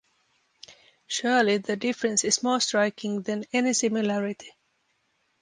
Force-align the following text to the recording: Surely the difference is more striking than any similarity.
Surely 1.05 1.59
the 1.59 1.75
difference 1.75 2.23
is 2.23 2.41
more 2.41 2.59
striking 2.59 3.21
than 3.21 3.45
any 3.53 3.71
similarity. 3.71 4.49